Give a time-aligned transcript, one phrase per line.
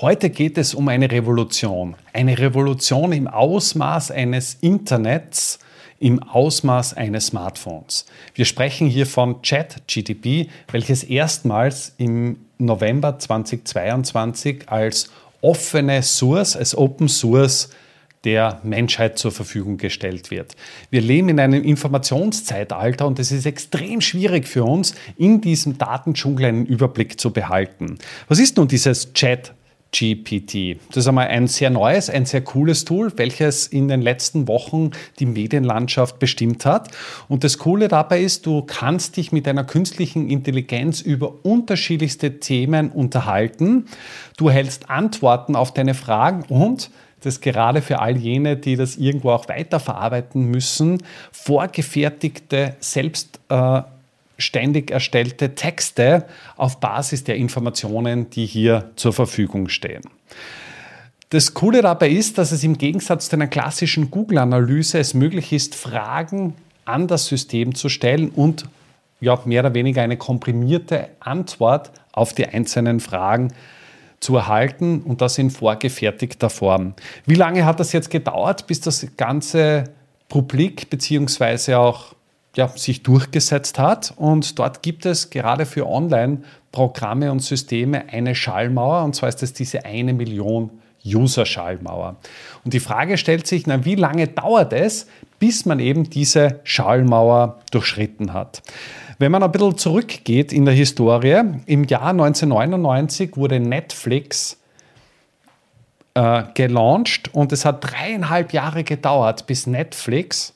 [0.00, 1.94] Heute geht es um eine Revolution.
[2.14, 5.58] Eine Revolution im Ausmaß eines Internets,
[5.98, 8.06] im Ausmaß eines Smartphones.
[8.34, 15.10] Wir sprechen hier von ChatGTP, welches erstmals im November 2022 als
[15.42, 17.68] offene Source, als Open Source
[18.24, 20.56] der Menschheit zur Verfügung gestellt wird.
[20.88, 26.46] Wir leben in einem Informationszeitalter und es ist extrem schwierig für uns, in diesem Datendschungel
[26.46, 27.98] einen Überblick zu behalten.
[28.28, 29.52] Was ist nun dieses Chat
[29.92, 30.78] GPT.
[30.88, 34.90] Das ist einmal ein sehr neues, ein sehr cooles Tool, welches in den letzten Wochen
[35.18, 36.90] die Medienlandschaft bestimmt hat.
[37.28, 42.90] Und das Coole dabei ist, du kannst dich mit einer künstlichen Intelligenz über unterschiedlichste Themen
[42.90, 43.86] unterhalten.
[44.36, 46.90] Du hältst Antworten auf deine Fragen und
[47.22, 51.02] das gerade für all jene, die das irgendwo auch weiterverarbeiten müssen,
[51.32, 53.82] vorgefertigte, selbst äh,
[54.40, 56.24] ständig erstellte Texte
[56.56, 60.02] auf Basis der Informationen, die hier zur Verfügung stehen.
[61.30, 65.76] Das Coole dabei ist, dass es im Gegensatz zu einer klassischen Google-Analyse es möglich ist,
[65.76, 68.68] Fragen an das System zu stellen und
[69.20, 73.52] ja, mehr oder weniger eine komprimierte Antwort auf die einzelnen Fragen
[74.18, 76.94] zu erhalten und das in vorgefertigter Form.
[77.26, 79.84] Wie lange hat das jetzt gedauert, bis das ganze
[80.28, 81.74] publik bzw.
[81.74, 82.14] auch
[82.56, 84.12] ja, sich durchgesetzt hat.
[84.16, 89.52] Und dort gibt es gerade für Online-Programme und Systeme eine Schallmauer, und zwar ist es
[89.52, 90.70] diese eine Million
[91.04, 92.16] User-Schallmauer.
[92.64, 95.06] Und die Frage stellt sich, na, wie lange dauert es,
[95.38, 98.62] bis man eben diese Schallmauer durchschritten hat?
[99.18, 104.58] Wenn man ein bisschen zurückgeht in der Historie, im Jahr 1999 wurde Netflix
[106.14, 110.54] äh, gelauncht und es hat dreieinhalb Jahre gedauert, bis Netflix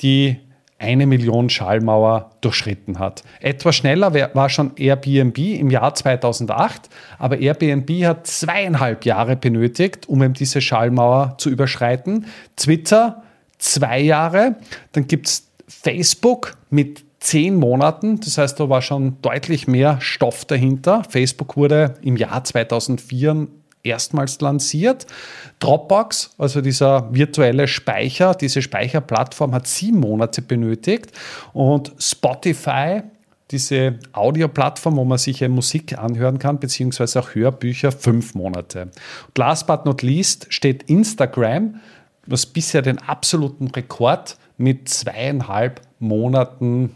[0.00, 0.38] die
[0.78, 3.24] eine Million Schallmauer durchschritten hat.
[3.40, 10.22] Etwas schneller war schon Airbnb im Jahr 2008, aber Airbnb hat zweieinhalb Jahre benötigt, um
[10.22, 12.26] eben diese Schallmauer zu überschreiten.
[12.56, 13.22] Twitter
[13.58, 14.56] zwei Jahre,
[14.92, 20.44] dann gibt es Facebook mit zehn Monaten, das heißt, da war schon deutlich mehr Stoff
[20.44, 21.02] dahinter.
[21.08, 23.48] Facebook wurde im Jahr 2004
[23.82, 25.06] erstmals lanciert.
[25.60, 31.12] Dropbox, also dieser virtuelle Speicher, diese Speicherplattform hat sieben Monate benötigt
[31.52, 33.02] und Spotify,
[33.50, 38.90] diese Audioplattform, wo man sich Musik anhören kann, beziehungsweise auch Hörbücher, fünf Monate.
[39.28, 41.80] Und last but not least steht Instagram,
[42.26, 46.90] was bisher den absoluten Rekord mit zweieinhalb Monaten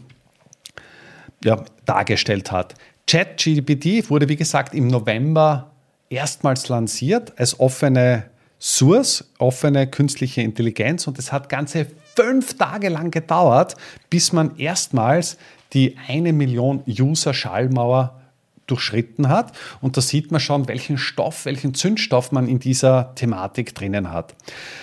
[1.43, 2.75] ja, dargestellt hat.
[3.07, 5.72] ChatGPT wurde, wie gesagt, im November
[6.13, 8.25] erstmals lanciert als offene
[8.59, 13.75] Source, offene künstliche Intelligenz und es hat ganze fünf Tage lang gedauert,
[14.09, 15.37] bis man erstmals
[15.73, 18.21] die eine Million User-Schallmauer
[18.67, 19.51] durchschritten hat.
[19.81, 24.35] Und da sieht man schon, welchen Stoff, welchen Zündstoff man in dieser Thematik drinnen hat.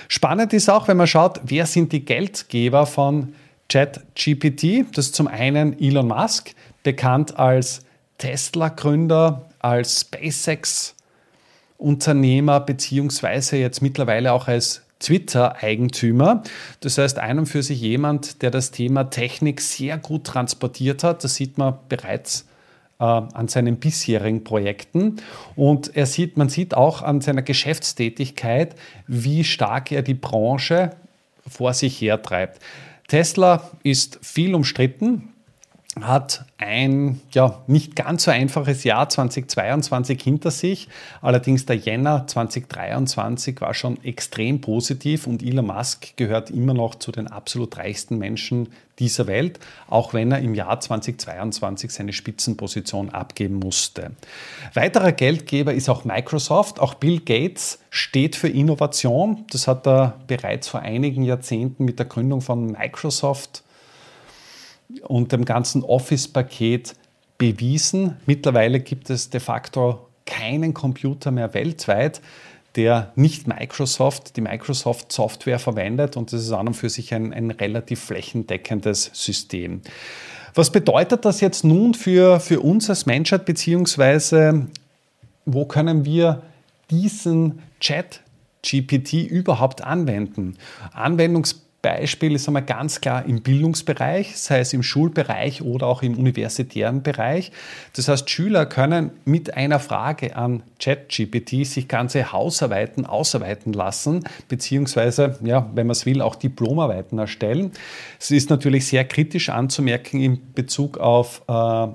[0.08, 3.34] Spannend ist auch, wenn man schaut, wer sind die Geldgeber von
[3.70, 4.84] ChatGPT.
[4.94, 7.80] Das ist zum einen Elon Musk, bekannt als
[8.18, 10.96] Tesla-Gründer, als SpaceX
[11.80, 16.42] Unternehmer beziehungsweise jetzt mittlerweile auch als Twitter-Eigentümer.
[16.80, 21.24] Das heißt, ein und für sich jemand, der das Thema Technik sehr gut transportiert hat.
[21.24, 22.46] Das sieht man bereits
[22.98, 25.16] äh, an seinen bisherigen Projekten.
[25.56, 28.76] Und er sieht, man sieht auch an seiner Geschäftstätigkeit,
[29.06, 30.90] wie stark er die Branche
[31.48, 32.60] vor sich hertreibt.
[33.08, 35.30] Tesla ist viel umstritten
[36.00, 40.88] hat ein ja, nicht ganz so einfaches Jahr 2022 hinter sich.
[41.20, 47.10] Allerdings der Jänner 2023 war schon extrem positiv und Elon Musk gehört immer noch zu
[47.10, 48.68] den absolut reichsten Menschen
[49.00, 54.12] dieser Welt, auch wenn er im Jahr 2022 seine Spitzenposition abgeben musste.
[54.74, 56.78] Weiterer Geldgeber ist auch Microsoft.
[56.78, 59.44] Auch Bill Gates steht für Innovation.
[59.50, 63.64] Das hat er bereits vor einigen Jahrzehnten mit der Gründung von Microsoft
[65.06, 66.94] und dem ganzen Office-Paket
[67.38, 68.16] bewiesen.
[68.26, 72.20] Mittlerweile gibt es de facto keinen Computer mehr weltweit,
[72.76, 77.32] der nicht Microsoft, die Microsoft Software verwendet und das ist an und für sich ein,
[77.32, 79.80] ein relativ flächendeckendes System.
[80.54, 84.66] Was bedeutet das jetzt nun für, für uns als Menschheit beziehungsweise
[85.46, 86.42] wo können wir
[86.90, 88.20] diesen Chat
[88.62, 90.56] GPT überhaupt anwenden?
[90.92, 96.18] Anwendungsbeispiele Beispiel ist einmal ganz klar im Bildungsbereich, sei es im Schulbereich oder auch im
[96.18, 97.52] universitären Bereich.
[97.94, 105.38] Das heißt, Schüler können mit einer Frage an ChatGPT sich ganze Hausarbeiten ausarbeiten lassen, beziehungsweise,
[105.42, 107.72] ja, wenn man es will, auch Diplomarbeiten erstellen.
[108.18, 111.86] Es ist natürlich sehr kritisch anzumerken in Bezug auf äh,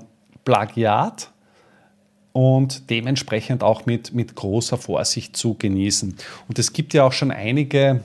[0.44, 1.30] Plagiat
[2.32, 6.16] und dementsprechend auch mit, mit großer Vorsicht zu genießen.
[6.48, 8.02] Und es gibt ja auch schon einige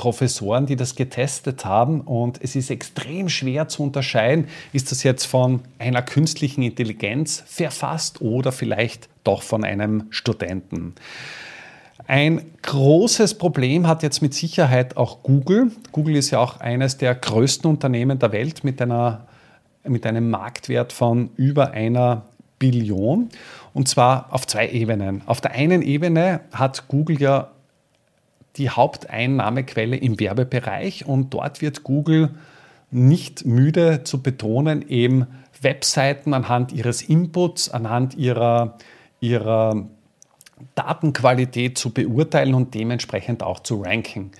[0.00, 5.26] Professoren, die das getestet haben und es ist extrem schwer zu unterscheiden, ist das jetzt
[5.26, 10.94] von einer künstlichen Intelligenz verfasst oder vielleicht doch von einem Studenten.
[12.06, 15.70] Ein großes Problem hat jetzt mit Sicherheit auch Google.
[15.92, 19.26] Google ist ja auch eines der größten Unternehmen der Welt mit, einer,
[19.84, 22.22] mit einem Marktwert von über einer
[22.58, 23.28] Billion.
[23.74, 25.20] Und zwar auf zwei Ebenen.
[25.26, 27.50] Auf der einen Ebene hat Google ja
[28.56, 32.30] die Haupteinnahmequelle im Werbebereich und dort wird Google
[32.90, 35.26] nicht müde zu betonen, eben
[35.62, 38.78] Webseiten anhand ihres Inputs, anhand ihrer,
[39.20, 39.86] ihrer
[40.74, 44.32] Datenqualität zu beurteilen und dementsprechend auch zu ranken.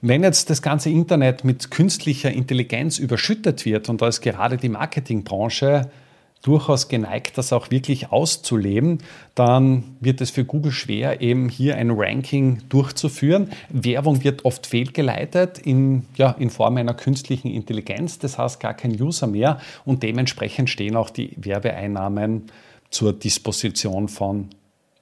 [0.00, 4.68] Wenn jetzt das ganze Internet mit künstlicher Intelligenz überschüttet wird, und da ist gerade die
[4.68, 5.90] Marketingbranche
[6.42, 8.98] durchaus geneigt, das auch wirklich auszuleben,
[9.34, 13.50] dann wird es für Google schwer, eben hier ein Ranking durchzuführen.
[13.70, 19.00] Werbung wird oft fehlgeleitet in, ja, in Form einer künstlichen Intelligenz, das heißt gar kein
[19.00, 22.44] User mehr und dementsprechend stehen auch die Werbeeinnahmen
[22.90, 24.48] zur Disposition von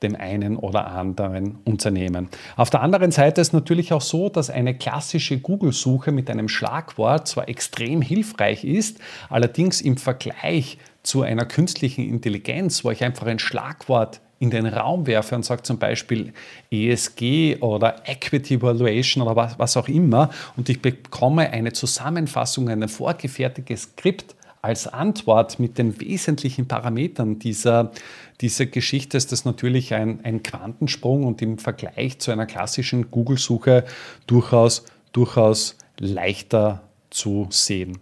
[0.03, 2.29] dem einen oder anderen Unternehmen.
[2.57, 7.29] Auf der anderen Seite ist natürlich auch so, dass eine klassische Google-Suche mit einem Schlagwort
[7.29, 8.99] zwar extrem hilfreich ist,
[9.31, 15.07] allerdings im Vergleich zu einer künstlichen Intelligenz, wo ich einfach ein Schlagwort in den Raum
[15.07, 16.33] werfe und sage zum Beispiel
[16.71, 22.87] ESG oder Equity Evaluation oder was, was auch immer und ich bekomme eine Zusammenfassung, ein
[22.87, 24.36] vorgefertigtes Skript
[24.67, 27.93] als Antwort mit den wesentlichen Parametern dieser,
[28.41, 33.85] dieser Geschichte ist das natürlich ein, ein Quantensprung und im Vergleich zu einer klassischen Google-Suche
[34.27, 37.99] durchaus, durchaus leichter zu sehen.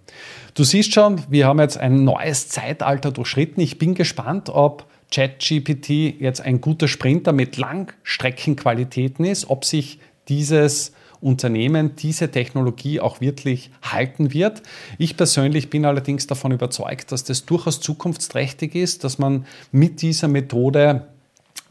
[0.55, 3.61] Du siehst schon, wir haben jetzt ein neues Zeitalter durchschritten.
[3.61, 10.95] Ich bin gespannt, ob ChatGPT jetzt ein guter Sprinter mit Langstreckenqualitäten ist, ob sich dieses
[11.25, 14.63] Unternehmen diese Technologie auch wirklich halten wird.
[14.99, 20.29] Ich persönlich bin allerdings davon überzeugt, dass das durchaus zukunftsträchtig ist, dass man mit dieser
[20.29, 21.07] Methode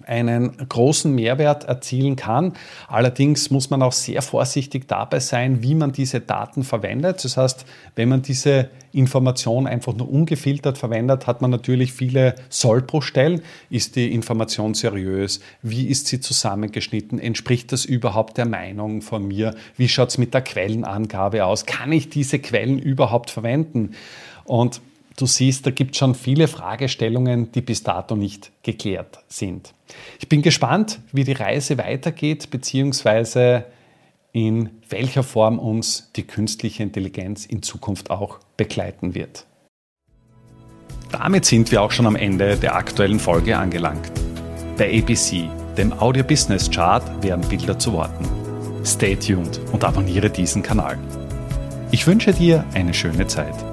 [0.05, 2.53] einen großen Mehrwert erzielen kann.
[2.87, 7.23] Allerdings muss man auch sehr vorsichtig dabei sein, wie man diese Daten verwendet.
[7.23, 7.65] Das heißt,
[7.95, 13.41] wenn man diese Information einfach nur ungefiltert verwendet, hat man natürlich viele Sollbruchstellen.
[13.69, 15.39] Ist die Information seriös?
[15.61, 17.19] Wie ist sie zusammengeschnitten?
[17.19, 19.55] Entspricht das überhaupt der Meinung von mir?
[19.77, 21.65] Wie schaut es mit der Quellenangabe aus?
[21.65, 23.95] Kann ich diese Quellen überhaupt verwenden?
[24.45, 24.81] Und
[25.15, 29.73] Du siehst, da gibt es schon viele Fragestellungen, die bis dato nicht geklärt sind.
[30.19, 33.65] Ich bin gespannt, wie die Reise weitergeht, beziehungsweise
[34.31, 39.45] in welcher Form uns die künstliche Intelligenz in Zukunft auch begleiten wird.
[41.11, 44.11] Damit sind wir auch schon am Ende der aktuellen Folge angelangt.
[44.77, 48.25] Bei ABC, dem Audio Business Chart, werden Bilder zu Worten.
[48.83, 50.97] Stay tuned und abonniere diesen Kanal.
[51.91, 53.72] Ich wünsche dir eine schöne Zeit.